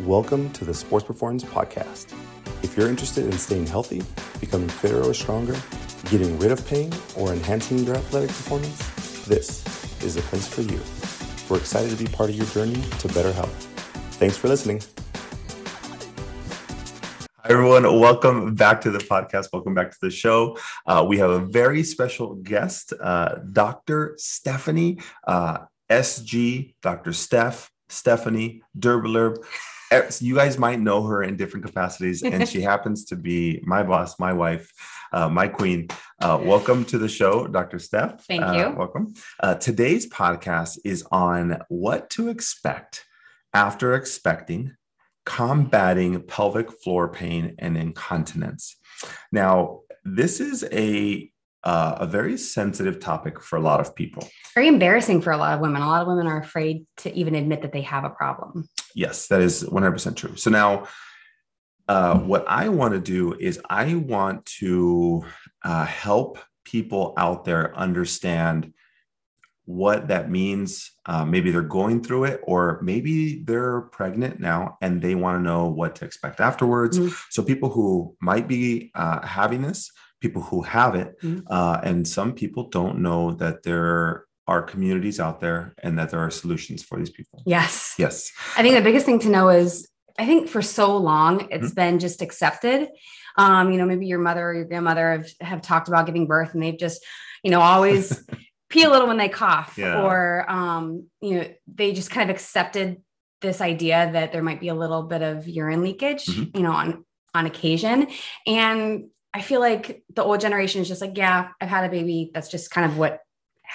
[0.00, 2.12] Welcome to the Sports Performance Podcast.
[2.62, 4.02] If you're interested in staying healthy,
[4.40, 5.56] becoming fitter or stronger,
[6.10, 9.64] getting rid of pain, or enhancing your athletic performance, this
[10.04, 10.78] is the place for you.
[11.48, 13.54] We're excited to be part of your journey to better health.
[14.18, 14.82] Thanks for listening.
[17.38, 17.84] Hi, everyone.
[17.84, 19.48] Welcome back to the podcast.
[19.50, 20.58] Welcome back to the show.
[20.84, 24.12] Uh, we have a very special guest, uh, Dr.
[24.18, 27.14] Stephanie, uh, SG, Dr.
[27.14, 29.42] Steph, Stephanie Derblurb
[30.20, 34.18] you guys might know her in different capacities, and she happens to be my boss,
[34.18, 34.72] my wife,
[35.12, 35.88] uh, my queen.
[36.20, 37.78] Uh, welcome to the show, Dr.
[37.78, 38.24] Steph.
[38.24, 38.46] Thank you.
[38.46, 39.14] Uh, welcome.
[39.40, 43.04] Uh, today's podcast is on what to expect
[43.54, 44.74] after expecting,
[45.24, 48.76] combating pelvic floor pain and incontinence.
[49.32, 51.30] Now, this is a
[51.64, 54.28] uh, a very sensitive topic for a lot of people.
[54.54, 55.82] Very embarrassing for a lot of women.
[55.82, 58.68] A lot of women are afraid to even admit that they have a problem.
[58.96, 60.36] Yes, that is 100% true.
[60.36, 60.88] So now,
[61.86, 65.22] uh, what I want to do is I want to
[65.62, 68.72] uh, help people out there understand
[69.66, 70.92] what that means.
[71.04, 75.42] Uh, maybe they're going through it, or maybe they're pregnant now and they want to
[75.42, 76.98] know what to expect afterwards.
[76.98, 77.14] Mm-hmm.
[77.28, 81.40] So, people who might be uh, having this, people who have it, mm-hmm.
[81.50, 86.20] Uh, and some people don't know that they're are communities out there and that there
[86.20, 87.42] are solutions for these people.
[87.46, 87.94] Yes.
[87.98, 88.32] Yes.
[88.56, 91.74] I think the biggest thing to know is I think for so long it's mm-hmm.
[91.74, 92.88] been just accepted.
[93.36, 96.54] Um, you know, maybe your mother or your grandmother have, have talked about giving birth
[96.54, 97.04] and they've just,
[97.42, 98.24] you know, always
[98.70, 100.02] pee a little when they cough yeah.
[100.02, 103.02] or um, you know, they just kind of accepted
[103.42, 106.56] this idea that there might be a little bit of urine leakage, mm-hmm.
[106.56, 108.08] you know, on on occasion.
[108.46, 112.30] And I feel like the old generation is just like, yeah, I've had a baby.
[112.32, 113.20] That's just kind of what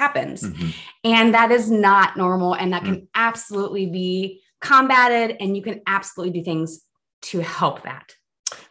[0.01, 0.41] happens.
[0.41, 0.69] Mm-hmm.
[1.03, 2.55] And that is not normal.
[2.55, 2.93] And that mm-hmm.
[2.93, 5.37] can absolutely be combated.
[5.39, 6.81] And you can absolutely do things
[7.23, 8.15] to help that,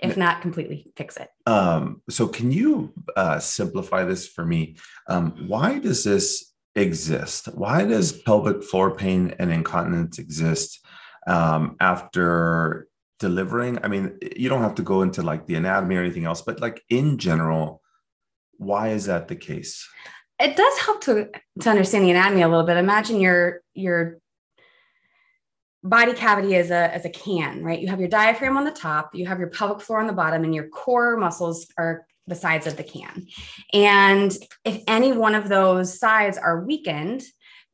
[0.01, 1.29] if not completely fix it.
[1.47, 4.77] Um, so, can you uh, simplify this for me?
[5.07, 7.47] Um, why does this exist?
[7.55, 10.85] Why does pelvic floor pain and incontinence exist
[11.29, 12.89] um, after
[13.21, 13.79] delivering?
[13.85, 16.61] I mean, you don't have to go into like the anatomy or anything else, but
[16.61, 17.81] like in general,
[18.59, 19.89] why is that the case?
[20.41, 21.29] It does help to
[21.61, 22.77] to understand the anatomy a little bit.
[22.77, 24.19] Imagine your your
[25.83, 27.81] body cavity as a as a can, right?
[27.81, 30.45] You have your diaphragm on the top, you have your pelvic floor on the bottom,
[30.45, 33.27] and your core muscles are the sides of the can.
[33.73, 34.33] And
[34.65, 37.23] if any one of those sides are weakened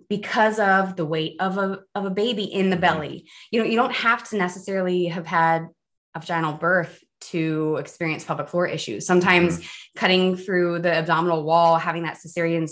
[0.08, 2.80] because of the weight of a of a baby in the mm-hmm.
[2.80, 5.68] belly, you know, you don't have to necessarily have had
[6.14, 9.06] a vaginal birth to experience pelvic floor issues.
[9.06, 9.98] Sometimes mm-hmm.
[9.98, 12.70] cutting through the abdominal wall, having that cesarean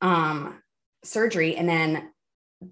[0.00, 0.60] um,
[1.04, 2.10] surgery, and then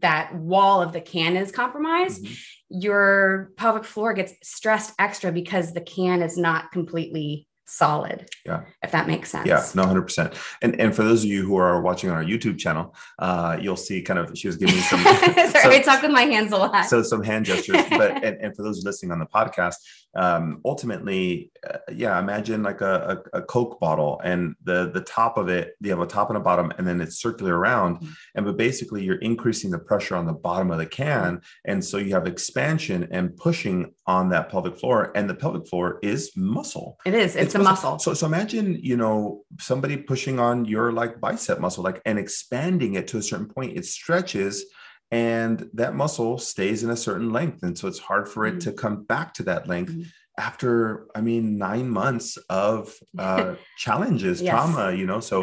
[0.00, 2.80] that wall of the can is compromised, mm-hmm.
[2.80, 8.28] your pelvic floor gets stressed extra because the can is not completely solid.
[8.44, 8.64] Yeah.
[8.82, 9.46] If that makes sense.
[9.46, 10.36] Yeah, no, 100%.
[10.60, 13.76] And and for those of you who are watching on our YouTube channel, uh, you'll
[13.76, 15.00] see kind of, she was giving me some.
[15.04, 16.84] Sorry, so, I talk with my hands a lot.
[16.86, 17.82] So some hand gestures.
[17.90, 19.76] But, and, and for those listening on the podcast,
[20.14, 25.38] um, ultimately, uh, yeah, imagine like a, a, a, Coke bottle and the, the top
[25.38, 27.96] of it, you have a top and a bottom, and then it's circular around.
[27.96, 28.12] Mm-hmm.
[28.34, 31.40] And but basically, you're increasing the pressure on the bottom of the can.
[31.64, 35.12] And so you have expansion and pushing on that pelvic floor.
[35.14, 36.98] And the pelvic floor is muscle.
[37.06, 37.92] It is, it's, it's a muscle.
[37.92, 38.14] muscle.
[38.14, 42.94] So, so imagine, you know, somebody pushing on your like bicep muscle, like and expanding
[42.94, 44.66] it to a certain point, it stretches
[45.12, 48.70] and that muscle stays in a certain length and so it's hard for it mm-hmm.
[48.70, 50.02] to come back to that length mm-hmm.
[50.38, 54.50] after i mean nine months of uh, challenges yes.
[54.50, 55.42] trauma you know so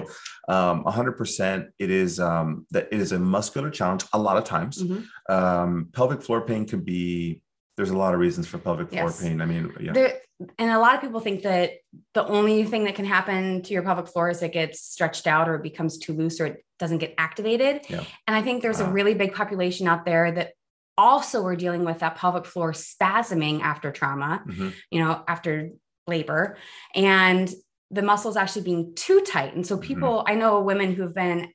[0.49, 4.83] um, 100% it is um, that it is a muscular challenge a lot of times
[4.83, 5.33] mm-hmm.
[5.33, 7.41] um, pelvic floor pain can be
[7.79, 9.21] there's a lot of reasons for pelvic floor yes.
[9.21, 9.39] pain.
[9.39, 9.93] I mean, yeah.
[9.93, 10.19] There,
[10.57, 11.75] and a lot of people think that
[12.13, 15.47] the only thing that can happen to your pelvic floor is it gets stretched out
[15.47, 17.81] or it becomes too loose or it doesn't get activated.
[17.89, 18.03] Yeah.
[18.27, 18.89] And I think there's wow.
[18.89, 20.53] a really big population out there that
[20.97, 24.69] also are dealing with that pelvic floor spasming after trauma, mm-hmm.
[24.89, 25.69] you know, after
[26.07, 26.57] labor.
[26.95, 27.49] And
[27.91, 29.55] the muscles actually being too tight.
[29.55, 29.87] And so mm-hmm.
[29.87, 30.31] people, mm-hmm.
[30.31, 31.49] I know women who've been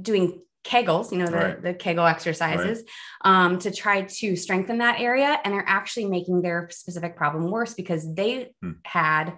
[0.00, 1.62] doing Kegels, you know, the, right.
[1.62, 2.84] the Kegel exercises,
[3.24, 3.44] right.
[3.44, 5.38] um, to try to strengthen that area.
[5.44, 8.72] And they're actually making their specific problem worse because they hmm.
[8.84, 9.34] had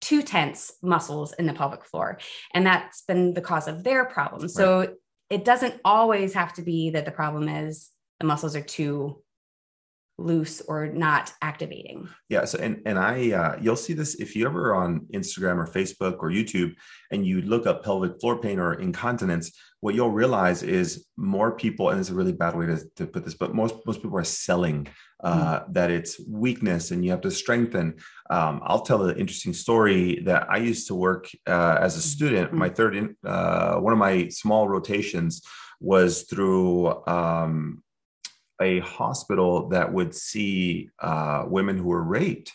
[0.00, 2.18] too tense muscles in the pelvic floor.
[2.54, 4.48] And that's been the cause of their problem.
[4.48, 4.94] So
[5.30, 7.90] it doesn't always have to be that the problem is
[8.20, 9.22] the muscles are too
[10.18, 12.08] loose or not activating.
[12.28, 12.46] Yeah.
[12.46, 16.18] So, and, and I, uh, you'll see this if you ever on Instagram or Facebook
[16.20, 16.74] or YouTube
[17.10, 21.90] and you look up pelvic floor pain or incontinence, what you'll realize is more people,
[21.90, 24.24] and it's a really bad way to, to put this, but most, most people are
[24.24, 24.88] selling
[25.22, 25.72] uh, mm.
[25.74, 27.96] that it's weakness and you have to strengthen.
[28.30, 32.52] Um, I'll tell an interesting story that I used to work uh, as a student.
[32.52, 32.54] Mm.
[32.54, 35.42] My third, in, uh, one of my small rotations
[35.78, 37.82] was through um,
[38.60, 42.52] a hospital that would see uh, women who were raped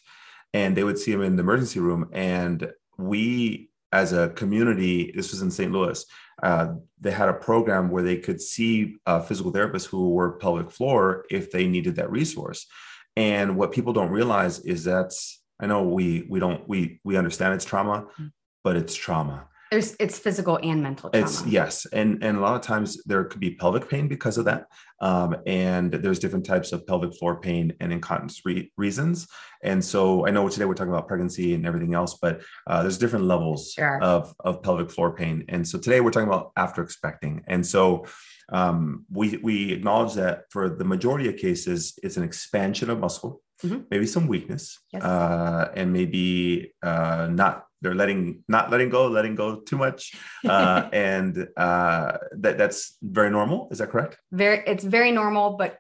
[0.53, 2.09] and they would see them in the emergency room.
[2.11, 5.71] And we, as a community, this was in St.
[5.71, 6.05] Louis,
[6.43, 10.71] uh, they had a program where they could see uh, physical therapists who were pelvic
[10.71, 12.67] floor if they needed that resource.
[13.15, 17.53] And what people don't realize is that's I know we we don't we we understand
[17.53, 18.31] it's trauma, mm.
[18.63, 19.47] but it's trauma.
[19.71, 21.25] There's it's physical and mental trauma.
[21.25, 24.43] It's yes, and and a lot of times there could be pelvic pain because of
[24.43, 24.67] that,
[24.99, 29.29] um, and there's different types of pelvic floor pain and incontinence re- reasons.
[29.63, 32.97] And so I know today we're talking about pregnancy and everything else, but uh, there's
[32.97, 34.03] different levels sure.
[34.03, 35.45] of of pelvic floor pain.
[35.47, 38.05] And so today we're talking about after expecting, and so.
[38.53, 43.41] Um, we we acknowledge that for the majority of cases, it's an expansion of muscle,
[43.63, 43.83] mm-hmm.
[43.89, 45.01] maybe some weakness, yes.
[45.01, 50.13] uh, and maybe uh, not they're letting not letting go letting go too much
[50.47, 53.67] uh, and uh, that that's very normal.
[53.71, 54.17] Is that correct?
[54.31, 55.77] Very it's very normal but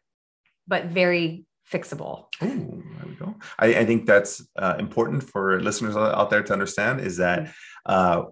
[0.67, 2.25] but very fixable.
[2.41, 3.35] Oh there we go.
[3.59, 7.51] I, I think that's uh, important for listeners out there to understand is that mm-hmm.
[7.85, 8.23] uh,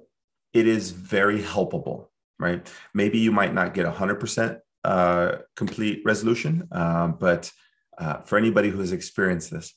[0.53, 2.07] it is very helpable
[2.41, 2.71] right?
[2.93, 7.51] Maybe you might not get 100% uh, complete resolution uh, but
[8.25, 9.73] for anybody who has experienced this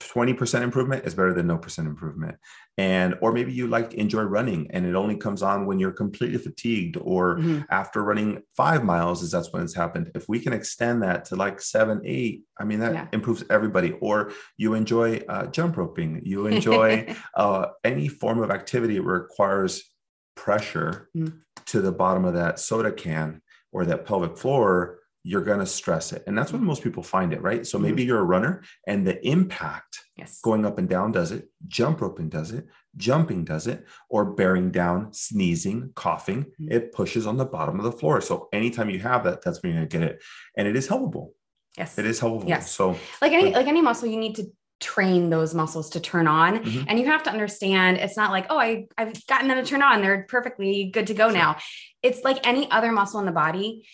[0.00, 2.36] 20% improvement is better than no percent improvement
[2.78, 6.38] and or maybe you like enjoy running and it only comes on when you're completely
[6.38, 7.60] fatigued or mm-hmm.
[7.70, 11.36] after running five miles is that's when it's happened if we can extend that to
[11.36, 13.06] like seven eight i mean that yeah.
[13.12, 18.94] improves everybody or you enjoy uh, jump roping you enjoy uh, any form of activity
[18.94, 19.92] that requires
[20.34, 21.36] pressure mm-hmm.
[21.66, 23.42] to the bottom of that soda can
[23.72, 26.22] or that pelvic floor you're going to stress it.
[26.26, 27.66] And that's when most people find it, right?
[27.66, 28.08] So maybe mm-hmm.
[28.08, 30.40] you're a runner and the impact yes.
[30.40, 34.70] going up and down does it, jump roping does it, jumping does it, or bearing
[34.70, 36.72] down, sneezing, coughing, mm-hmm.
[36.72, 38.20] it pushes on the bottom of the floor.
[38.20, 40.22] So anytime you have that, that's when you're going to get it.
[40.56, 41.30] And it is helpable.
[41.76, 41.98] Yes.
[41.98, 42.48] It is helpful.
[42.48, 42.72] Yes.
[42.72, 44.46] So like any, like any muscle, you need to
[44.80, 46.64] train those muscles to turn on.
[46.64, 46.84] Mm-hmm.
[46.88, 49.82] And you have to understand it's not like, oh, I, I've gotten them to turn
[49.82, 50.00] on.
[50.00, 51.36] They're perfectly good to go sure.
[51.36, 51.58] now.
[52.02, 53.86] It's like any other muscle in the body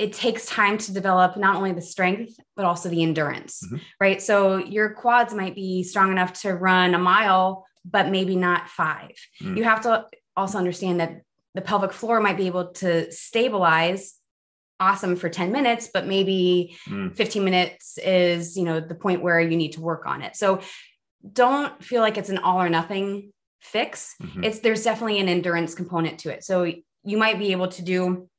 [0.00, 3.76] it takes time to develop not only the strength but also the endurance mm-hmm.
[4.00, 8.68] right so your quads might be strong enough to run a mile but maybe not
[8.68, 9.10] 5
[9.42, 9.56] mm.
[9.56, 10.06] you have to
[10.36, 11.20] also understand that
[11.54, 14.14] the pelvic floor might be able to stabilize
[14.80, 17.14] awesome for 10 minutes but maybe mm.
[17.14, 20.60] 15 minutes is you know the point where you need to work on it so
[21.30, 23.30] don't feel like it's an all or nothing
[23.60, 24.42] fix mm-hmm.
[24.42, 26.64] it's there's definitely an endurance component to it so
[27.04, 28.29] you might be able to do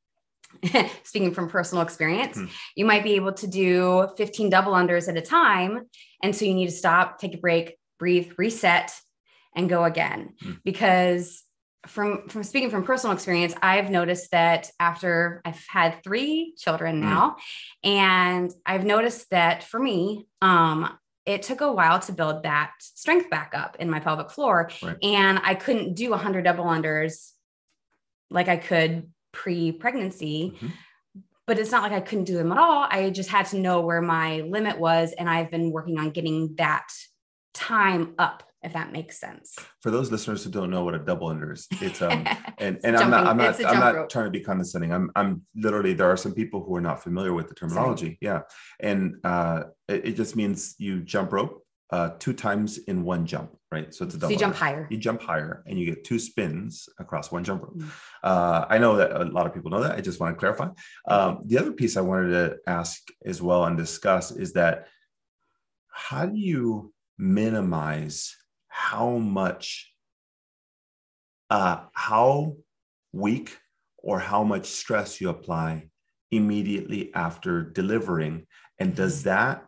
[1.04, 2.46] speaking from personal experience, hmm.
[2.76, 5.88] you might be able to do 15 double unders at a time.
[6.24, 8.94] And so you need to stop, take a break, breathe, reset,
[9.56, 10.34] and go again.
[10.42, 10.54] Hmm.
[10.64, 11.44] Because
[11.88, 17.10] from from speaking from personal experience, I've noticed that after I've had three children hmm.
[17.10, 17.36] now,
[17.84, 23.30] and I've noticed that for me, um, it took a while to build that strength
[23.30, 24.70] back up in my pelvic floor.
[24.82, 24.98] Right.
[25.04, 27.32] And I couldn't do 100 double unders
[28.30, 30.68] like I could pre-pregnancy mm-hmm.
[31.48, 33.82] but it's not like i couldn't do them at all i just had to know
[33.82, 36.88] where my limit was and i've been working on getting that
[37.54, 41.28] time up if that makes sense for those listeners who don't know what a double
[41.28, 42.26] under is it's um
[42.60, 44.10] and, and i'm not i'm not i'm not rope.
[44.10, 47.34] trying to be condescending i'm i'm literally there are some people who are not familiar
[47.34, 48.18] with the terminology Sorry.
[48.22, 48.42] yeah
[48.80, 51.61] and uh it, it just means you jump rope
[51.92, 53.94] uh, two times in one jump, right?
[53.94, 54.30] So it's a double.
[54.30, 54.88] So you jump higher.
[54.90, 57.78] You jump higher, and you get two spins across one jump rope.
[57.78, 57.90] Mm.
[58.24, 59.96] Uh, I know that a lot of people know that.
[59.96, 60.70] I just want to clarify.
[61.08, 64.88] Um, the other piece I wanted to ask as well and discuss is that
[65.90, 68.36] how do you minimize
[68.70, 69.94] how much,
[71.50, 72.56] uh, how
[73.12, 73.58] weak
[73.98, 75.90] or how much stress you apply
[76.32, 78.48] immediately after delivering,
[78.80, 79.30] and does mm-hmm.
[79.30, 79.66] that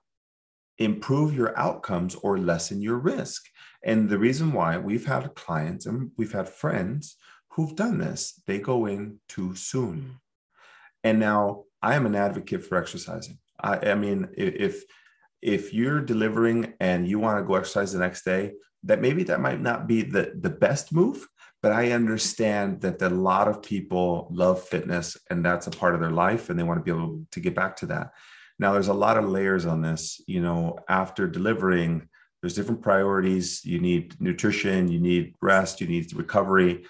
[0.77, 3.43] improve your outcomes or lessen your risk.
[3.83, 7.17] And the reason why we've had clients and we've had friends
[7.51, 9.97] who've done this, they go in too soon.
[9.97, 10.15] Mm.
[11.03, 13.39] And now I am an advocate for exercising.
[13.61, 14.83] I, I mean, if
[15.41, 18.53] if you're delivering and you want to go exercise the next day,
[18.83, 21.27] that maybe that might not be the, the best move,
[21.61, 26.01] but I understand that a lot of people love fitness and that's a part of
[26.01, 28.11] their life and they want to be able to get back to that.
[28.63, 30.21] Now, there's a lot of layers on this.
[30.25, 32.07] You know, after delivering,
[32.41, 33.65] there's different priorities.
[33.65, 36.85] You need nutrition, you need rest, you need recovery.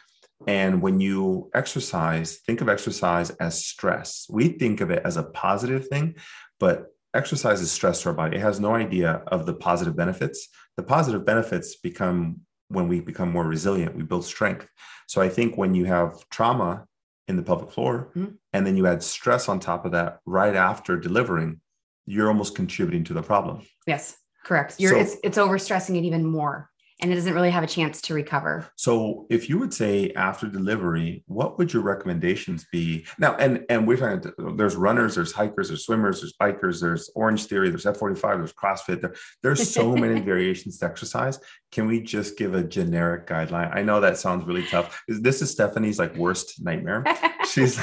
[0.45, 4.27] And when you exercise, think of exercise as stress.
[4.29, 6.17] We think of it as a positive thing,
[6.59, 8.37] but exercise is stress to our body.
[8.37, 10.49] It has no idea of the positive benefits.
[10.77, 14.67] The positive benefits become when we become more resilient, we build strength.
[15.07, 16.85] So I think when you have trauma
[17.27, 18.33] in the pelvic floor mm-hmm.
[18.51, 21.61] and then you add stress on top of that right after delivering,
[22.05, 23.61] you're almost contributing to the problem.
[23.87, 24.75] Yes, correct.
[24.79, 26.69] You're so, it's it's overstressing it even more
[27.03, 28.65] and it doesn't really have a chance to recover.
[28.77, 33.35] So, if you would say after delivery, what would your recommendations be now?
[33.35, 34.31] And and we're talking.
[34.55, 39.01] There's runners, there's hikers, there's swimmers, there's bikers, there's Orange Theory, there's F45, there's CrossFit.
[39.01, 41.39] There, there's so many variations to exercise.
[41.71, 43.75] Can we just give a generic guideline?
[43.75, 45.03] I know that sounds really tough.
[45.07, 47.03] This is Stephanie's like worst nightmare.
[47.51, 47.79] She's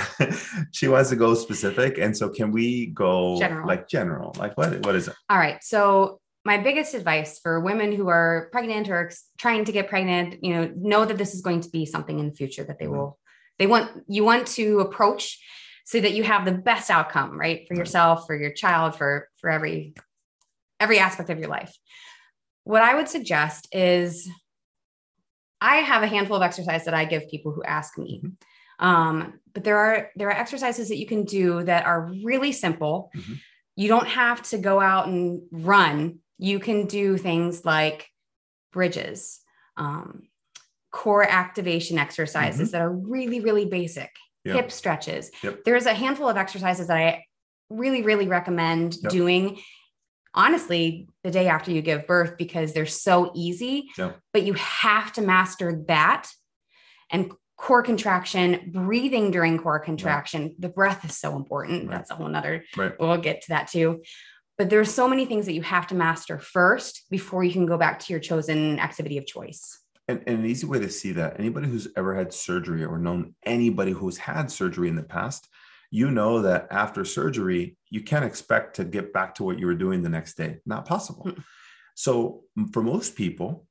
[0.72, 3.68] she wants to go specific, and so can we go general.
[3.68, 4.32] like general?
[4.38, 5.14] Like what what is it?
[5.28, 9.72] All right, so my biggest advice for women who are pregnant or ex- trying to
[9.72, 12.64] get pregnant, you know, know that this is going to be something in the future
[12.64, 12.96] that they mm-hmm.
[12.96, 13.18] will,
[13.58, 15.38] they want, you want to approach
[15.84, 17.66] so that you have the best outcome, right?
[17.68, 19.94] For yourself, for your child, for, for every,
[20.78, 21.76] every aspect of your life.
[22.64, 24.28] What I would suggest is
[25.60, 28.22] I have a handful of exercises that I give people who ask me.
[28.24, 28.86] Mm-hmm.
[28.86, 33.10] Um, but there are, there are exercises that you can do that are really simple.
[33.14, 33.34] Mm-hmm.
[33.76, 38.08] You don't have to go out and run you can do things like
[38.72, 39.40] bridges,
[39.76, 40.22] um,
[40.90, 42.72] core activation exercises mm-hmm.
[42.72, 44.10] that are really, really basic,
[44.44, 44.56] yep.
[44.56, 45.30] hip stretches.
[45.42, 45.64] Yep.
[45.64, 47.24] There's a handful of exercises that I
[47.68, 49.12] really, really recommend yep.
[49.12, 49.60] doing.
[50.32, 53.90] Honestly, the day after you give birth, because they're so easy,
[54.32, 56.26] but you have to master that
[57.10, 60.42] and core contraction, breathing during core contraction.
[60.42, 60.60] Right.
[60.60, 61.82] The breath is so important.
[61.82, 61.98] Right.
[61.98, 62.98] That's a whole nother, right.
[62.98, 64.00] we'll get to that too
[64.60, 67.78] but there's so many things that you have to master first before you can go
[67.78, 69.80] back to your chosen activity of choice.
[70.06, 73.34] And, and, an easy way to see that anybody who's ever had surgery or known
[73.46, 75.48] anybody who's had surgery in the past
[75.90, 79.74] you know that after surgery you can't expect to get back to what you were
[79.74, 80.58] doing the next day.
[80.66, 81.24] Not possible.
[81.24, 81.40] Mm-hmm.
[81.94, 83.66] so for most people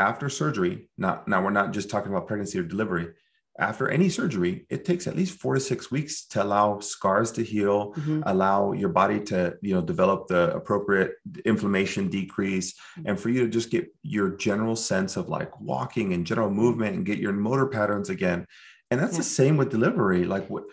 [0.00, 3.12] after surgery not now we're not just talking about pregnancy or delivery
[3.58, 7.44] after any surgery, it takes at least four to six weeks to allow scars to
[7.44, 8.22] heal, mm-hmm.
[8.24, 11.12] allow your body to, you know, develop the appropriate
[11.44, 13.08] inflammation decrease, mm-hmm.
[13.08, 16.96] and for you to just get your general sense of like walking and general movement
[16.96, 18.46] and get your motor patterns again.
[18.90, 19.18] And that's yeah.
[19.18, 20.24] the same with delivery.
[20.24, 20.64] Like what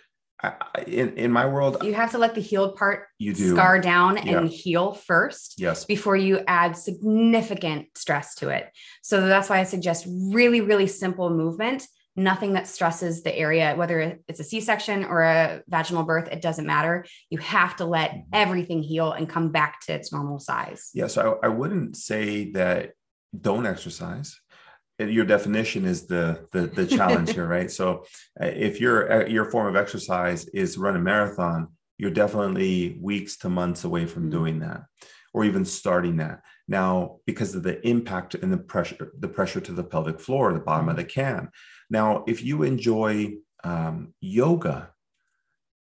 [0.41, 0.53] I,
[0.87, 3.51] in, in my world, you have to let the healed part you do.
[3.53, 5.55] scar down and heal first.
[5.57, 5.83] Yes.
[5.83, 8.69] Before you add significant stress to it.
[9.01, 11.85] So that's why I suggest really, really simple movement
[12.19, 16.41] nothing that stresses the area, whether it's a C section or a vaginal birth, it
[16.41, 17.05] doesn't matter.
[17.29, 18.29] You have to let mm-hmm.
[18.33, 20.89] everything heal and come back to its normal size.
[20.93, 21.07] Yeah.
[21.07, 22.91] So I, I wouldn't say that
[23.39, 24.39] don't exercise.
[24.99, 27.71] Your definition is the the, the challenge here, right?
[27.71, 28.05] So
[28.39, 33.37] uh, if your uh, your form of exercise is run a marathon, you're definitely weeks
[33.37, 34.31] to months away from mm-hmm.
[34.31, 34.81] doing that
[35.33, 39.71] or even starting that now because of the impact and the pressure the pressure to
[39.71, 41.03] the pelvic floor the bottom of mm-hmm.
[41.03, 41.49] the can
[41.89, 44.91] now, if you enjoy um, yoga,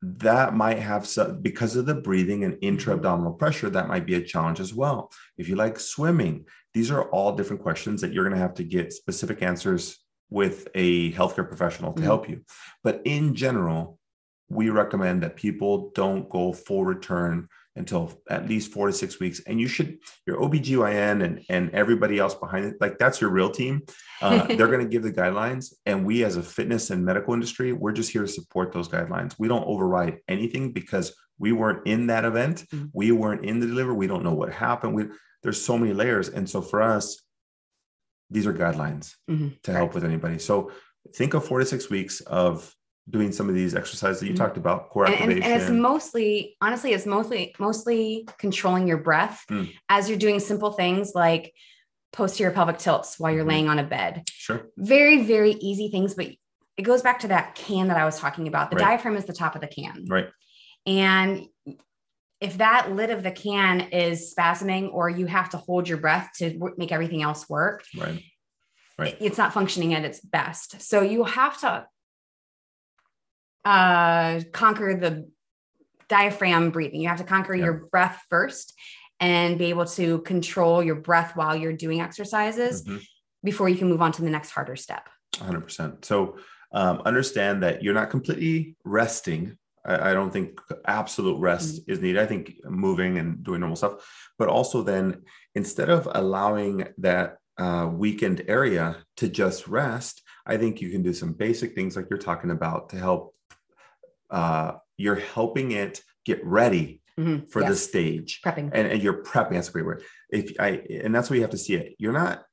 [0.02, 4.16] that might have some, because of the breathing and intra abdominal pressure, that might be
[4.16, 5.12] a challenge as well.
[5.38, 8.64] If you like swimming, these are all different questions that you're going to have to
[8.64, 9.98] get specific answers
[10.30, 12.06] with a healthcare professional to mm-hmm.
[12.06, 12.44] help you.
[12.84, 13.98] But in general,
[14.48, 19.42] we recommend that people don't go full return until at least four to six weeks.
[19.48, 23.50] And you should, your OBGYN and, and everybody else behind it, like that's your real
[23.50, 23.82] team.
[24.22, 25.74] Uh, they're going to give the guidelines.
[25.86, 29.36] And we, as a fitness and medical industry, we're just here to support those guidelines.
[29.40, 32.66] We don't override anything because we weren't in that event.
[32.72, 32.88] Mm-hmm.
[32.94, 33.96] We weren't in the delivery.
[33.96, 34.94] We don't know what happened.
[34.94, 35.06] We,
[35.42, 36.30] there's so many layers.
[36.30, 37.24] And so for us,
[38.30, 39.50] these are guidelines mm-hmm.
[39.64, 39.96] to help right.
[39.96, 40.38] with anybody.
[40.38, 40.72] So
[41.16, 42.76] think of four to six weeks of
[43.10, 44.44] doing some of these exercises that you mm-hmm.
[44.44, 49.44] talked about core activation and, and, it's mostly honestly it's mostly mostly controlling your breath
[49.50, 49.72] mm.
[49.90, 51.54] as you're doing simple things like
[52.12, 53.50] posterior pelvic tilts while you're mm-hmm.
[53.50, 54.24] laying on a bed.
[54.30, 54.68] Sure.
[54.78, 56.28] Very very easy things but
[56.78, 58.70] it goes back to that can that i was talking about.
[58.70, 58.86] The right.
[58.86, 60.06] diaphragm is the top of the can.
[60.08, 60.30] Right.
[60.86, 61.46] And
[62.42, 66.30] if that lid of the can is spasming or you have to hold your breath
[66.38, 68.24] to make everything else work right.
[68.98, 69.18] Right.
[69.20, 70.82] it's not functioning at its best.
[70.82, 71.86] So you have to
[73.66, 75.30] uh, conquer the
[76.08, 77.02] diaphragm breathing.
[77.02, 78.74] You have to conquer your breath first
[79.20, 82.98] and be able to control your breath while you're doing exercises mm-hmm.
[83.44, 85.10] before you can move on to the next harder step.
[85.36, 86.06] 100%.
[86.06, 86.38] So
[86.72, 91.92] um, understand that you're not completely resting I, I don't think absolute rest mm-hmm.
[91.92, 92.22] is needed.
[92.22, 95.24] I think moving and doing normal stuff, but also then
[95.56, 101.14] instead of allowing that uh, weakened area to just rest, I think you can do
[101.14, 103.36] some basic things like you're talking about to help.
[104.30, 107.46] Uh, you're helping it get ready mm-hmm.
[107.48, 107.70] for yes.
[107.70, 109.52] the stage, prepping, and, and you're prepping.
[109.52, 110.04] That's a great word.
[110.30, 111.96] If I and that's where you have to see it.
[111.98, 112.44] You're not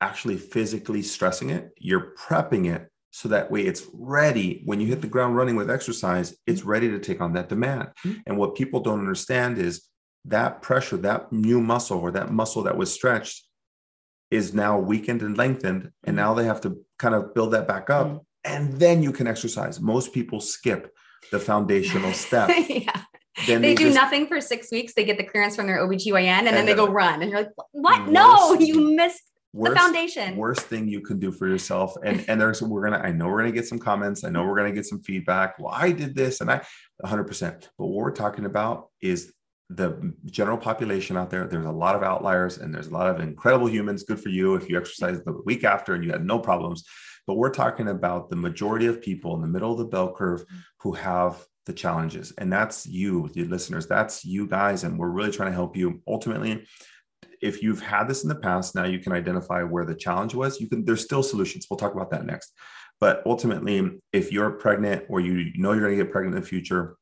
[0.00, 1.70] actually physically stressing it.
[1.76, 5.70] You're prepping it so that way it's ready when you hit the ground running with
[5.70, 8.20] exercise it's ready to take on that demand mm-hmm.
[8.26, 9.88] and what people don't understand is
[10.24, 13.46] that pressure that new muscle or that muscle that was stretched
[14.30, 17.90] is now weakened and lengthened and now they have to kind of build that back
[17.90, 18.18] up mm-hmm.
[18.44, 20.94] and then you can exercise most people skip
[21.30, 22.50] the foundational step.
[22.68, 23.02] Yeah.
[23.46, 24.92] Then they, they do just, nothing for six weeks.
[24.92, 27.22] They get the clearance from their OBGYN and, and then they go run.
[27.22, 28.08] And you're like, what?
[28.08, 29.22] No, you missed
[29.52, 30.36] worst, the foundation.
[30.36, 31.96] worst thing you can do for yourself.
[32.04, 34.24] And and there's we're gonna i know we're gonna get some comments.
[34.24, 35.58] I know we're gonna get some feedback.
[35.58, 36.60] Well i did this and i
[37.04, 39.32] 100% but what we're talking about is
[39.70, 43.20] the general population out there there's a lot of outliers and there's a lot of
[43.20, 46.38] incredible humans good for you if you exercise the week after and you had no
[46.38, 46.84] problems
[47.26, 50.44] but we're talking about the majority of people in the middle of the bell curve
[50.80, 55.30] who have the challenges and that's you the listeners that's you guys and we're really
[55.30, 56.66] trying to help you ultimately
[57.40, 60.60] if you've had this in the past, now you can identify where the challenge was.
[60.60, 61.66] You can, there's still solutions.
[61.70, 62.52] We'll talk about that next.
[63.00, 66.46] But ultimately, if you're pregnant or you know you're going to get pregnant in the
[66.46, 66.96] future,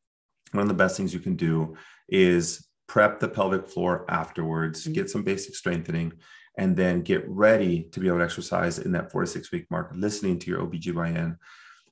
[0.52, 1.76] one of the best things you can do
[2.08, 4.92] is prep the pelvic floor afterwards, mm-hmm.
[4.94, 6.12] get some basic strengthening,
[6.56, 9.66] and then get ready to be able to exercise in that four to six week
[9.70, 11.36] mark, listening to your OBGYN.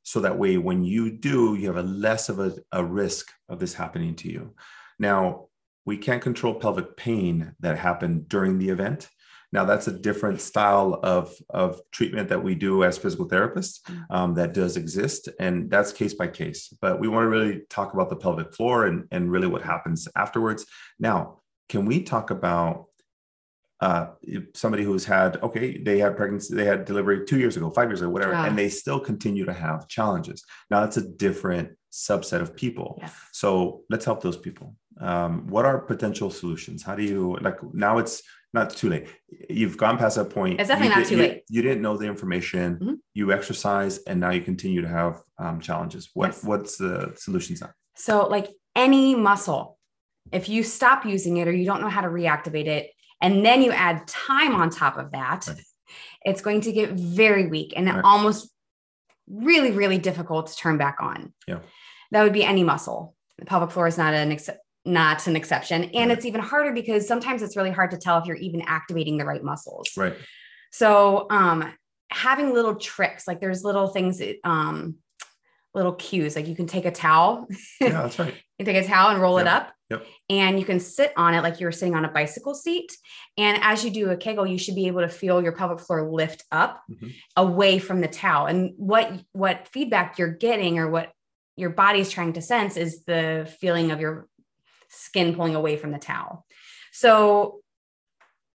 [0.03, 3.59] So that way, when you do, you have a less of a, a risk of
[3.59, 4.55] this happening to you.
[4.99, 5.47] Now,
[5.85, 9.09] we can't control pelvic pain that happened during the event.
[9.57, 14.05] Now, that's a different style of, of treatment that we do as physical therapists mm.
[14.11, 16.69] um, that does exist, and that's case by case.
[16.83, 20.07] But we want to really talk about the pelvic floor and, and really what happens
[20.15, 20.67] afterwards.
[21.01, 22.85] Now, can we talk about
[23.81, 24.09] uh,
[24.55, 28.03] somebody who's had, okay, they had pregnancy, they had delivery two years ago, five years
[28.03, 30.45] ago, whatever, and they still continue to have challenges?
[30.71, 32.99] Now, that's a different subset of people.
[33.01, 33.15] Yes.
[33.33, 37.99] So let's help those people um, what are potential solutions how do you like now
[37.99, 38.23] it's
[38.57, 39.07] not too late.
[39.49, 40.61] You've gone past that point.
[40.61, 41.43] It's definitely you not did, too late.
[41.49, 42.75] you, you, didn't know the information.
[42.77, 42.95] Mm-hmm.
[43.15, 46.11] you exercise and now you continue to have um, challenges.
[46.15, 46.45] What yes.
[46.45, 47.71] what's the solutions now?
[47.95, 49.77] So like any muscle
[50.33, 52.91] if you stop using it or you don't know how to reactivate it
[53.21, 55.57] and then you add time on top of that right.
[56.25, 58.05] it's going to get very weak and right.
[58.05, 58.51] almost
[59.29, 61.33] really really difficult to turn back on.
[61.47, 61.61] Yeah.
[62.13, 63.17] That would be any muscle.
[63.39, 64.49] The pelvic floor is not an ex-
[64.87, 65.85] not an exception.
[65.85, 66.17] And right.
[66.17, 69.25] it's even harder because sometimes it's really hard to tell if you're even activating the
[69.25, 69.89] right muscles.
[69.97, 70.17] Right.
[70.71, 71.73] So um
[72.11, 74.97] having little tricks, like there's little things um
[75.77, 76.35] little cues.
[76.35, 77.47] Like you can take a towel.
[77.81, 78.35] Yeah, that's right.
[78.59, 79.47] you take a towel and roll yep.
[79.47, 79.73] it up.
[79.91, 80.07] Yep.
[80.31, 82.91] And you can sit on it like you're sitting on a bicycle seat.
[83.37, 86.11] And as you do a Kegel, you should be able to feel your pelvic floor
[86.11, 87.09] lift up mm-hmm.
[87.37, 88.47] away from the towel.
[88.47, 91.13] And what what feedback you're getting or what
[91.57, 94.29] your body is trying to sense is the feeling of your
[94.89, 96.47] skin pulling away from the towel.
[96.93, 97.61] So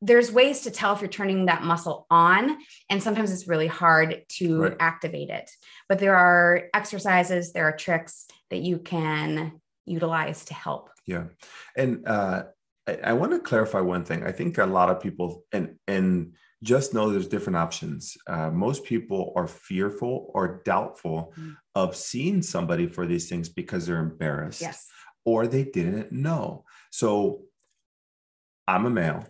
[0.01, 2.57] there's ways to tell if you're turning that muscle on
[2.89, 4.77] and sometimes it's really hard to right.
[4.79, 5.49] activate it.
[5.87, 10.89] But there are exercises there are tricks that you can utilize to help.
[11.05, 11.25] Yeah.
[11.77, 12.43] And uh,
[12.87, 14.23] I, I, want to clarify one thing.
[14.23, 18.17] I think a lot of people and and just know there's different options.
[18.27, 21.55] Uh, most people are fearful or doubtful mm.
[21.73, 24.61] of seeing somebody for these things because they're embarrassed.
[24.61, 24.87] Yes
[25.25, 26.65] or they didn't know.
[26.89, 27.41] So
[28.67, 29.25] I'm a male.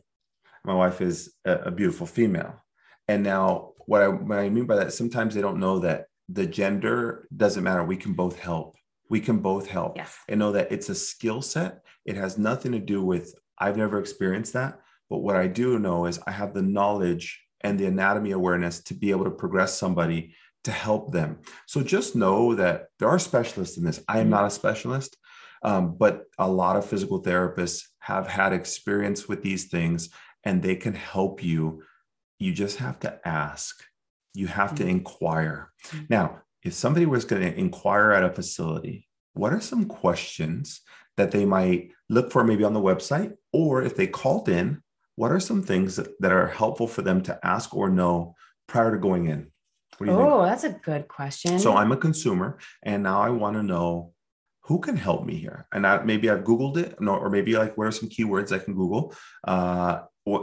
[0.63, 2.61] My wife is a, a beautiful female.
[3.07, 6.45] And now, what I, what I mean by that, sometimes they don't know that the
[6.45, 7.83] gender doesn't matter.
[7.83, 8.75] We can both help.
[9.09, 10.15] We can both help yes.
[10.29, 11.83] and know that it's a skill set.
[12.05, 14.79] It has nothing to do with, I've never experienced that.
[15.09, 18.93] But what I do know is I have the knowledge and the anatomy awareness to
[18.93, 21.39] be able to progress somebody to help them.
[21.67, 24.01] So just know that there are specialists in this.
[24.07, 24.31] I am mm-hmm.
[24.31, 25.17] not a specialist.
[25.63, 30.09] Um, but a lot of physical therapists have had experience with these things
[30.43, 31.83] and they can help you.
[32.39, 33.83] You just have to ask,
[34.33, 34.91] you have to mm-hmm.
[34.91, 35.71] inquire.
[35.87, 36.05] Mm-hmm.
[36.09, 40.81] Now, if somebody was going to inquire at a facility, what are some questions
[41.17, 43.33] that they might look for maybe on the website?
[43.53, 44.81] Or if they called in,
[45.15, 48.35] what are some things that, that are helpful for them to ask or know
[48.67, 49.51] prior to going in?
[50.01, 50.49] oh, think?
[50.49, 51.59] that's a good question.
[51.59, 54.13] So I'm a consumer and now I want to know
[54.71, 55.67] who can help me here?
[55.73, 58.73] And I, maybe I've Googled it, or maybe like what are some keywords I can
[58.73, 59.13] Google?
[59.45, 59.99] Uh,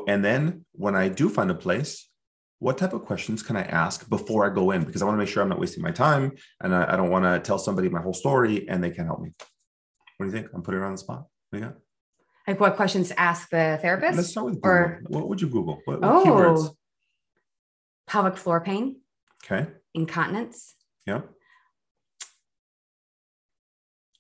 [0.06, 2.10] and then when I do find a place,
[2.58, 4.84] what type of questions can I ask before I go in?
[4.84, 7.08] Because I want to make sure I'm not wasting my time and I, I don't
[7.08, 9.30] want to tell somebody my whole story and they can't help me.
[10.18, 10.52] What do you think?
[10.52, 11.24] I'm putting it on the spot.
[11.48, 11.76] What do you got?
[12.46, 14.16] Like what questions to ask the therapist?
[14.18, 14.70] Let's start with Google.
[14.70, 15.80] Or- what would you Google?
[15.86, 16.76] What, what Oh, keywords?
[18.08, 19.00] pelvic floor pain,
[19.44, 19.70] Okay.
[19.94, 20.74] incontinence,
[21.06, 21.22] Yeah.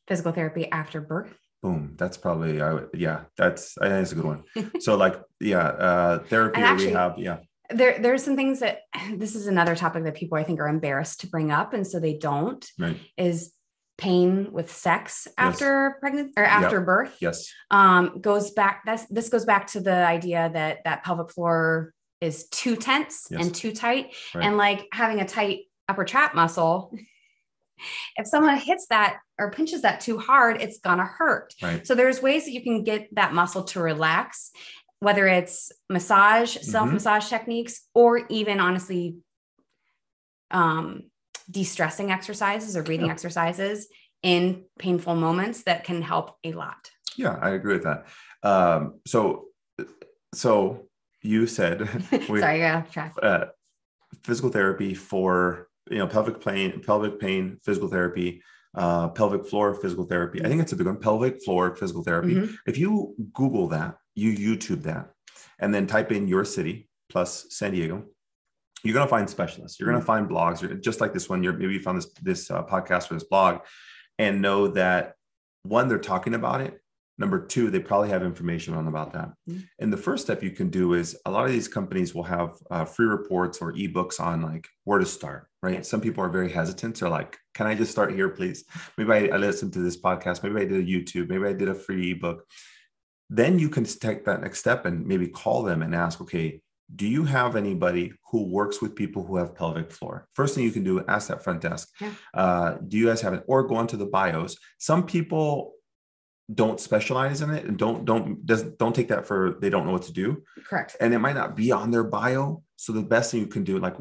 [0.08, 1.32] Physical therapy after birth.
[1.62, 1.94] Boom.
[1.98, 4.44] That's probably I would yeah, that's I think it's a good one.
[4.80, 7.14] so like yeah, uh therapy actually- rehab.
[7.18, 7.38] Yeah.
[7.70, 8.78] There, there's some things that
[9.16, 12.00] this is another topic that people I think are embarrassed to bring up, and so
[12.00, 12.66] they don't.
[12.78, 12.96] Right.
[13.18, 13.52] Is
[13.98, 17.16] pain with sex after pregnancy or after birth?
[17.20, 17.52] Yes.
[17.70, 18.82] um, goes back.
[18.86, 23.44] That's this goes back to the idea that that pelvic floor is too tense Yes.
[23.44, 24.46] and too tight, Right.
[24.46, 26.94] and like having a tight upper trap muscle.
[28.16, 31.54] If someone hits that or pinches that too hard, it's gonna hurt.
[31.62, 31.86] Right.
[31.86, 34.50] So there's ways that you can get that muscle to relax,
[35.00, 36.70] whether it's massage, Mm-hmm.
[36.70, 39.16] self massage techniques, or even honestly,
[40.50, 41.04] um,
[41.50, 43.12] de-stressing exercises or breathing Yeah.
[43.12, 43.88] exercises
[44.22, 46.90] in painful moments that can help a lot.
[47.16, 48.06] Yeah, I agree with that.
[48.42, 49.46] Um, so
[50.34, 50.88] so
[51.22, 51.80] you said
[52.28, 53.14] we- Sorry, I got off track.
[53.22, 53.46] uh,
[54.24, 58.42] physical therapy for you know pelvic pain, pelvic pain, physical therapy,
[58.74, 60.44] uh, pelvic floor physical therapy.
[60.44, 60.98] I think it's a big one.
[60.98, 62.34] Pelvic floor physical therapy.
[62.34, 62.54] Mhm.
[62.66, 65.10] If you Google that, you YouTube that,
[65.58, 68.04] and then type in your city plus San Diego,
[68.84, 69.80] you're going to find specialists.
[69.80, 71.42] You're going to find blogs, You're- just like this one.
[71.42, 73.60] You're maybe you found this this uh, podcast or this blog,
[74.18, 75.14] and know that
[75.64, 76.80] one, they're talking about it.
[77.20, 79.32] Number two, they probably have information on about that.
[79.48, 79.66] Mhm.
[79.80, 82.50] And the first step you can do is a lot of these companies will have
[82.70, 85.74] uh, free reports or ebooks on like where to start, right?
[85.76, 85.82] Yeah.
[85.82, 87.00] Some people are very hesitant.
[87.00, 88.64] They're like, can I just start here, please?
[88.96, 90.42] Maybe I, I listened to this podcast.
[90.42, 91.28] Maybe I did a YouTube.
[91.28, 92.44] Maybe I did a free ebook.
[93.30, 96.60] Then you can take that next step and maybe call them and ask, okay,
[96.94, 100.26] do you have anybody who works with people who have pelvic floor?
[100.34, 101.90] First thing you can do, ask that front desk.
[102.00, 102.12] Yeah.
[102.32, 103.44] Uh, do you guys have it?
[103.46, 104.56] Or go onto the bios.
[104.78, 105.74] Some people
[106.54, 109.92] don't specialize in it and don't don't doesn't don't take that for they don't know
[109.92, 110.96] what to do Correct.
[110.98, 113.78] and it might not be on their bio so the best thing you can do
[113.78, 113.96] like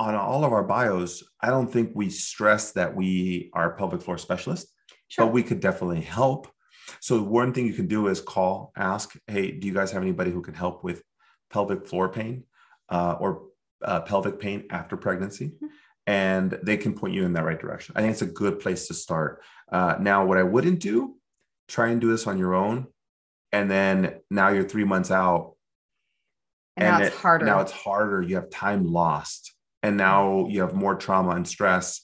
[0.00, 4.18] on all of our bios i don't think we stress that we are pelvic floor
[4.18, 4.72] specialists
[5.10, 5.24] Sure.
[5.26, 6.48] but we could definitely help
[7.00, 10.30] so one thing you can do is call ask hey do you guys have anybody
[10.30, 11.02] who can help with
[11.50, 12.44] pelvic floor pain
[12.90, 13.44] uh, or
[13.82, 15.68] uh, pelvic pain after pregnancy Mhm.
[16.06, 18.88] and they can point you in that right direction i think it's a good place
[18.88, 21.16] to start uh, now what i wouldn't do
[21.68, 22.86] try and do this on your own
[23.52, 25.54] and then now you're three months out
[26.76, 27.44] and now it's it- harder.
[27.46, 28.22] Now it's harder.
[28.22, 29.52] You have time lost.
[29.82, 32.02] And now you have more trauma and stress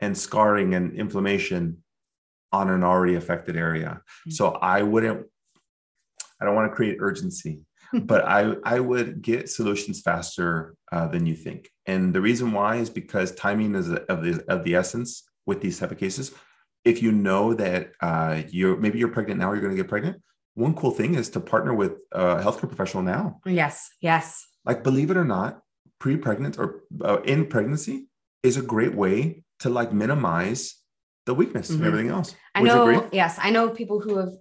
[0.00, 1.82] and scarring and inflammation
[2.52, 4.00] on an already affected area.
[4.28, 4.32] Mm.
[4.32, 5.26] So I wouldn't,
[6.40, 11.26] I don't want to create urgency, but I, I would get solutions faster uh, than
[11.26, 11.68] you think.
[11.86, 15.78] And the reason why is because timing is of the, of the essence with these
[15.78, 16.32] type of cases.
[16.84, 20.22] If you know that uh, you're maybe you're pregnant now, you're going to get pregnant.
[20.54, 23.90] One cool thing is to partner with a healthcare professional now yes.
[24.00, 24.46] Yes.
[24.64, 25.60] like believe it or not
[26.10, 28.08] pre-pregnant or uh, in pregnancy
[28.42, 30.76] is a great way to like minimize
[31.24, 31.76] the weakness Mhm.
[31.76, 33.08] and everything else I Would know.
[33.12, 34.32] Yes, I know people who have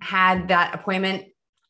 [0.00, 1.24] had that appointment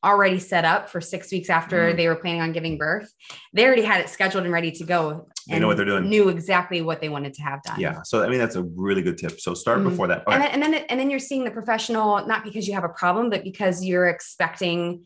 [0.05, 1.97] already set up for six weeks after Mhm.
[1.97, 3.13] they were planning on giving birth.
[3.53, 5.27] They already had it scheduled and ready to go.
[5.49, 6.09] They and know what they're doing.
[6.09, 7.81] Knew exactly what they wanted to have done.
[7.81, 9.85] yeah so i mean that's a really good tip so start Mhm.
[9.91, 10.53] before that And Okay.
[10.53, 13.31] then, and then and then you're seeing the professional not because you have a problem,
[13.31, 15.05] but because you're expecting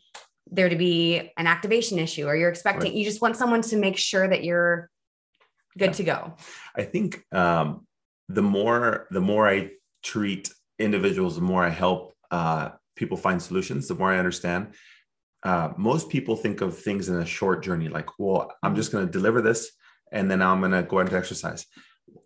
[0.53, 2.99] there to be an activation issue, or you're expecting Right.
[2.99, 4.91] you just want someone to make sure that you're
[5.79, 5.93] good Yeah.
[6.01, 6.19] to go.
[6.77, 7.87] i think um,
[8.29, 9.71] the more the more i
[10.03, 10.45] treat
[10.79, 14.63] individuals the more i help uh, people find solutions the more i understand
[15.45, 19.05] uh, most people think of things in a short journey like well i'm just going
[19.07, 19.61] to deliver this
[20.13, 21.65] and then i'm going to go into exercise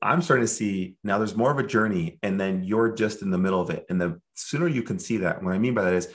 [0.02, 3.30] i'm starting to see now there's more of a journey and then you're just in
[3.30, 5.84] the middle of it and the sooner you can see that what i mean by
[5.84, 6.08] that is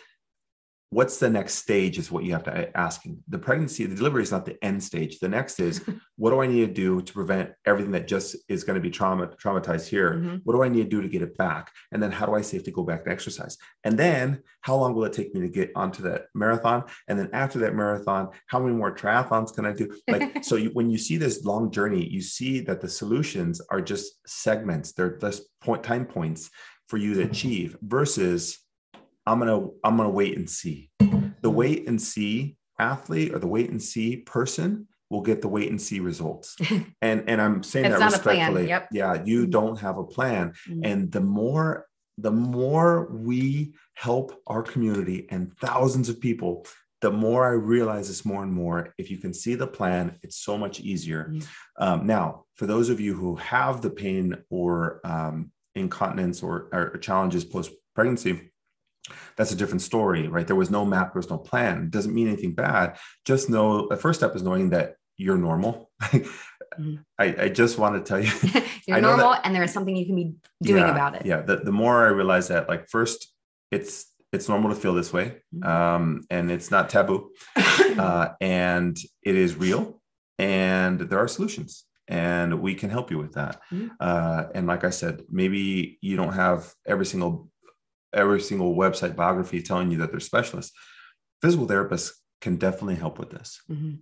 [0.91, 4.31] what's the next stage is what you have to asking the pregnancy the delivery is
[4.31, 5.19] not the end stage.
[5.19, 5.81] The next is
[6.17, 8.91] what do i need to do to prevent everything that just is going to be
[8.91, 10.11] trauma traumatized here?
[10.15, 10.41] Mhm.
[10.43, 11.71] what do i need to do to get it back?
[11.91, 13.57] And then how do i safely go back to exercise?
[13.85, 16.83] And then how long will it take me to get onto that marathon?
[17.07, 19.89] And then after that marathon how many more triathlons can i do?
[20.07, 23.81] Like so you, when you see this long journey you see that the solutions are
[23.81, 24.91] just segments.
[24.91, 26.49] They're just point time points
[26.89, 28.59] for you to achieve versus
[29.25, 30.89] i'm gonna i'm gonna wait and see
[31.41, 35.69] the wait and see athlete or the wait and see person will get the wait
[35.69, 36.55] and see results
[37.01, 38.87] and and i'm saying that not a plan, respectfully yep.
[38.91, 40.81] yeah you don't have a plan Mhm.
[40.83, 41.85] and the more
[42.17, 46.65] the more we help our community and thousands of people
[47.01, 50.37] the more I realize this more and more, if you can see the plan, it's
[50.37, 51.29] so much easier.
[51.31, 51.83] Mm-hmm.
[51.83, 56.97] Um, now, for those of you who have the pain or um, incontinence or, or
[56.97, 58.50] challenges post pregnancy,
[59.35, 60.45] that's a different story, right?
[60.45, 61.83] There was no map, there was no plan.
[61.83, 62.97] It doesn't mean anything bad.
[63.25, 65.89] Just know the first step is knowing that you're normal.
[66.01, 66.95] mm-hmm.
[67.19, 68.31] I, I, just want to tell you
[68.87, 71.25] you're normal that, and there is something you can be doing yeah, about it.
[71.25, 71.41] Yeah.
[71.41, 73.27] The, the more I realize that, like, first,
[73.71, 75.63] it's it's normal to feel this way mm-hmm.
[75.63, 80.01] um, and it's not taboo uh, and it is real
[80.39, 83.89] and there are solutions and we can help you with that mm-hmm.
[83.99, 87.50] uh, and like i said maybe you don't have every single
[88.13, 90.73] every single website biography telling you that they're specialists
[91.41, 93.61] physical therapists can definitely help with this.
[93.69, 93.95] Mm-hmm.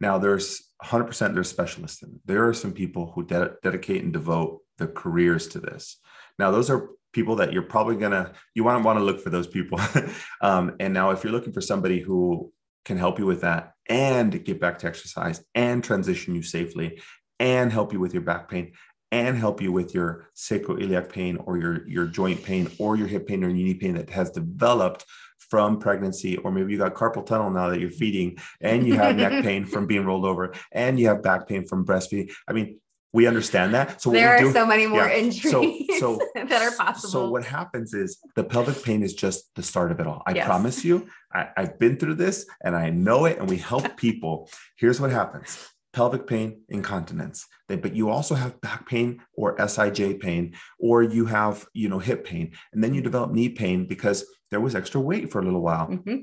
[0.00, 4.60] now there's 100% there's specialists in there are some people who de- dedicate and devote
[4.78, 5.98] their careers to this.
[6.38, 9.30] Now those are people that you're probably gonna you want to want to look for
[9.30, 9.78] those people.
[10.42, 12.50] Um, and now if you're looking for somebody who
[12.86, 16.98] can help you with that and get back to exercise and transition you safely
[17.38, 18.72] and help you with your back pain
[19.12, 23.26] and help you with your sacroiliac pain or your your joint pain or your hip
[23.26, 25.04] pain or your knee pain that has developed
[25.50, 29.16] from pregnancy, or maybe you got carpal tunnel now that you're feeding, and you have
[29.16, 32.30] neck pain from being rolled over, and you have back pain from breastfeeding.
[32.46, 32.78] I mean,
[33.12, 34.00] we understand that.
[34.00, 35.16] So there are do, so many more yeah.
[35.16, 37.10] injuries so, so, that are possible.
[37.10, 40.22] So what happens is the pelvic pain is just the start of it all.
[40.26, 40.46] I yes.
[40.46, 44.48] promise you, I, I've been through this and I know it, and we help people.
[44.76, 45.58] Here's what happens
[45.92, 47.46] pelvic pain, incontinence.
[47.68, 52.24] But you also have back pain or SIJ pain, or you have, you know, hip
[52.24, 52.52] pain.
[52.72, 55.88] And then you develop knee pain because there was extra weight for a little while.
[55.88, 56.16] Mm-hmm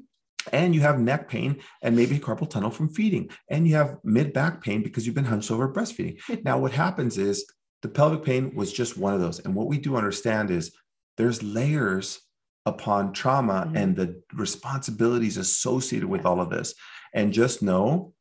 [0.54, 4.34] and you have neck pain and maybe carpal tunnel from feeding and you have mid
[4.34, 7.46] back pain because you've been hunched over breastfeeding now what happens is
[7.82, 10.72] the pelvic pain was just one of those and what we do understand is
[11.18, 12.22] there's layers
[12.66, 13.78] upon trauma mm-hmm.
[13.78, 16.74] and the responsibilities associated with all of this
[17.14, 18.14] and just know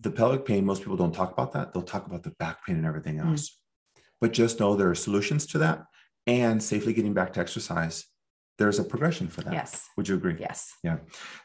[0.00, 2.76] the pelvic pain most people don't talk about that they'll talk about the back pain
[2.76, 3.26] and everything mm.
[3.26, 4.00] else mm-hmm.
[4.20, 5.84] but just know there are solutions to that
[6.26, 8.06] and safely getting back to exercise
[8.56, 9.52] there's a progression for that.
[9.52, 9.88] Yes.
[9.96, 10.36] Would you agree?
[10.38, 10.72] Yes.
[10.84, 10.98] Yeah.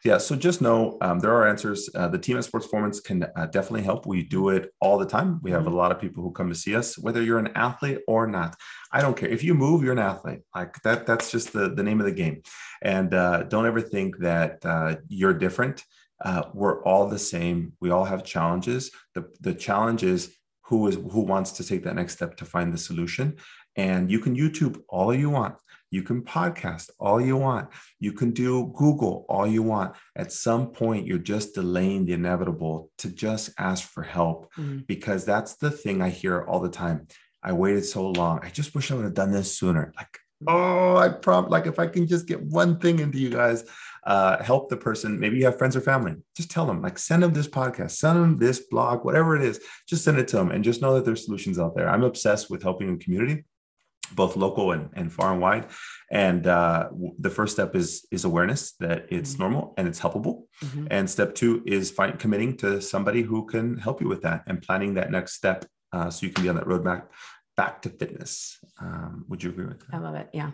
[0.05, 0.19] Yeah.
[0.19, 1.89] So just know um, there are answers.
[1.95, 4.05] Uh, the team at Sports Performance can uh, definitely help.
[4.05, 5.39] We do it all the time.
[5.41, 5.73] We have mm-hmm.
[5.73, 8.55] a lot of people who come to see us, whether you're an athlete or not.
[8.91, 10.41] I don't care if you move, you're an athlete.
[10.53, 11.07] Like that.
[11.07, 12.43] That's just the the name of the game.
[12.83, 15.83] And uh, don't ever think that uh, you're different.
[16.23, 17.73] Uh, we're all the same.
[17.79, 18.91] We all have challenges.
[19.15, 22.73] The the challenge is who is who wants to take that next step to find
[22.73, 23.37] the solution.
[23.75, 25.55] And you can YouTube all you want
[25.91, 27.69] you can podcast all you want.
[27.99, 29.95] You can do Google all you want.
[30.15, 34.79] At some point, you're just delaying the inevitable to just ask for help mm-hmm.
[34.87, 37.07] because that's the thing I hear all the time.
[37.41, 38.39] I waited so long.
[38.43, 39.93] I just wish I would have done this sooner.
[39.95, 43.63] Like, oh, I prompt, like if I can just get one thing into you guys,
[44.03, 45.19] uh, help the person.
[45.19, 46.15] Maybe you have friends or family.
[46.35, 49.59] Just tell them, like, send them this podcast, send them this blog, whatever it is.
[49.87, 51.89] Just send it to them and just know that there's solutions out there.
[51.89, 53.45] I'm obsessed with helping the community
[54.13, 55.67] both local and, and far and wide.
[56.11, 59.43] And uh, the first step is is awareness that it's mm-hmm.
[59.43, 60.43] normal and it's helpable.
[60.63, 60.87] Mm-hmm.
[60.89, 64.61] And step two is find, committing to somebody who can help you with that and
[64.61, 67.07] planning that next step uh, so you can be on that roadmap
[67.55, 68.57] back to fitness.
[68.79, 69.93] Um, would you agree with that?
[69.93, 70.29] I love it.
[70.33, 70.51] Yeah.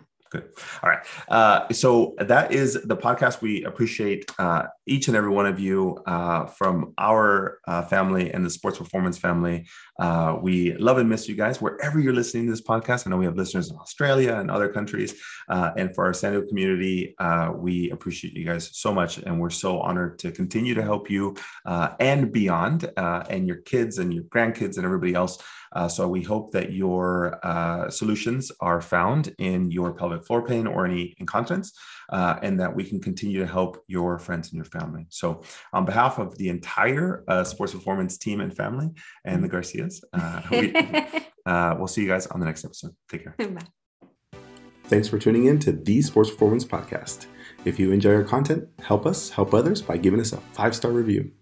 [0.82, 1.04] All right.
[1.28, 3.40] Uh, so that is the podcast.
[3.40, 8.44] We appreciate uh, each and every one of you uh, from our uh, family and
[8.44, 9.66] the sports performance family.
[9.98, 13.06] Uh, we love and miss you guys wherever you're listening to this podcast.
[13.06, 15.14] I know we have listeners in Australia and other countries.
[15.48, 17.14] Uh, and for our San Diego community,
[17.54, 19.18] we appreciate you guys so much.
[19.18, 24.12] And we're so honored to continue to help you and beyond, and your kids and
[24.12, 25.38] your grandkids and everybody else.
[25.76, 30.66] Uh, so we hope that your uh, solutions are found in your pelvic floor pain
[30.66, 31.70] or any incontinence,
[32.08, 35.06] uh, and that we can continue to help your friends and your family.
[35.10, 35.42] So
[35.74, 38.88] on behalf of the entire uh, sports performance team and family
[39.26, 40.74] and the Garcias, uh, we,
[41.46, 42.92] uh, we'll see you guys on the next episode.
[43.10, 43.34] Take care.
[43.38, 44.38] Bye.
[44.84, 47.26] Thanks for tuning in to the Sports Performance Podcast.
[47.66, 50.90] If you enjoy our content, help us help others by giving us a five star
[50.90, 51.32] review.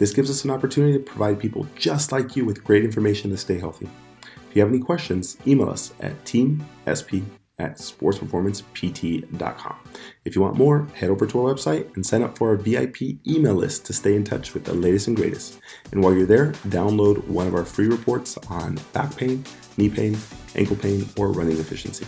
[0.00, 3.36] This gives us an opportunity to provide people just like you with great information to
[3.36, 3.86] stay healthy.
[4.48, 7.22] If you have any questions, email us at teamsp
[7.58, 9.76] at sportsperformancept.com.
[10.24, 13.02] If you want more, head over to our website and sign up for our VIP
[13.26, 15.60] email list to stay in touch with the latest and greatest.
[15.92, 19.44] And while you're there, download one of our free reports on back pain,
[19.76, 20.16] knee pain,
[20.54, 22.06] ankle pain, or running efficiency.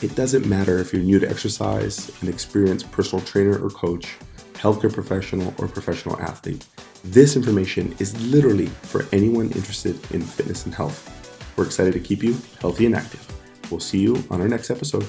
[0.00, 4.16] It doesn't matter if you're new to exercise, an experienced personal trainer or coach,
[4.54, 6.66] healthcare professional, or professional athlete.
[7.08, 11.52] This information is literally for anyone interested in fitness and health.
[11.54, 13.20] We're excited to keep you healthy and active.
[13.70, 15.06] We'll see you on our next episode.